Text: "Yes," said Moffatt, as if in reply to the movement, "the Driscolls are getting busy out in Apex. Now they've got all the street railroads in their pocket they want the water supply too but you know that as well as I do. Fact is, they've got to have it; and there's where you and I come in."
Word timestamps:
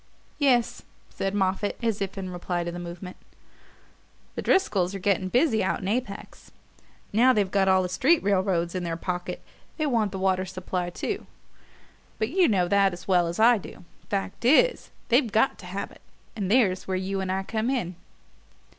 "Yes," 0.39 0.81
said 1.11 1.35
Moffatt, 1.35 1.77
as 1.83 2.01
if 2.01 2.17
in 2.17 2.31
reply 2.31 2.63
to 2.63 2.71
the 2.71 2.79
movement, 2.79 3.17
"the 4.33 4.41
Driscolls 4.41 4.95
are 4.95 4.97
getting 4.97 5.29
busy 5.29 5.63
out 5.63 5.81
in 5.81 5.87
Apex. 5.87 6.49
Now 7.13 7.33
they've 7.33 7.51
got 7.51 7.67
all 7.67 7.83
the 7.83 7.87
street 7.87 8.23
railroads 8.23 8.73
in 8.73 8.83
their 8.83 8.97
pocket 8.97 9.43
they 9.77 9.85
want 9.85 10.11
the 10.11 10.17
water 10.17 10.43
supply 10.43 10.89
too 10.89 11.27
but 12.17 12.29
you 12.29 12.47
know 12.47 12.67
that 12.67 12.93
as 12.93 13.07
well 13.07 13.27
as 13.27 13.39
I 13.39 13.59
do. 13.59 13.85
Fact 14.09 14.43
is, 14.43 14.89
they've 15.09 15.31
got 15.31 15.59
to 15.59 15.65
have 15.67 15.91
it; 15.91 16.01
and 16.35 16.49
there's 16.49 16.87
where 16.87 16.97
you 16.97 17.21
and 17.21 17.31
I 17.31 17.43
come 17.43 17.69
in." 17.69 17.93